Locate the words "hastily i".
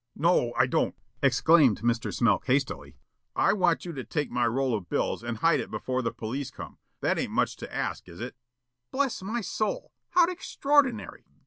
2.47-3.53